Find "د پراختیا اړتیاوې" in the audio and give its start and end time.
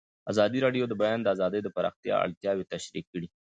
1.63-2.69